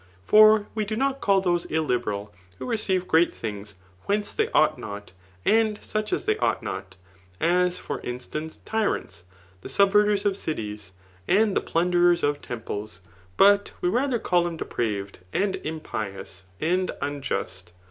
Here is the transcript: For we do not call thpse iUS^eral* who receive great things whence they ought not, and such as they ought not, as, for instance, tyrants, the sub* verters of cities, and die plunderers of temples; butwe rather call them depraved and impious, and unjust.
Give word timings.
For 0.25 0.65
we 0.73 0.83
do 0.83 0.95
not 0.95 1.21
call 1.21 1.43
thpse 1.43 1.67
iUS^eral* 1.69 2.31
who 2.57 2.65
receive 2.65 3.07
great 3.07 3.31
things 3.31 3.75
whence 4.07 4.33
they 4.33 4.49
ought 4.49 4.79
not, 4.79 5.11
and 5.45 5.77
such 5.83 6.11
as 6.11 6.25
they 6.25 6.39
ought 6.39 6.63
not, 6.63 6.95
as, 7.39 7.77
for 7.77 7.99
instance, 7.99 8.57
tyrants, 8.65 9.25
the 9.61 9.69
sub* 9.69 9.91
verters 9.93 10.25
of 10.25 10.35
cities, 10.35 10.93
and 11.27 11.53
die 11.53 11.61
plunderers 11.63 12.23
of 12.23 12.41
temples; 12.41 13.01
butwe 13.37 13.91
rather 13.93 14.17
call 14.17 14.45
them 14.45 14.57
depraved 14.57 15.19
and 15.33 15.57
impious, 15.57 16.45
and 16.59 16.89
unjust. 16.99 17.71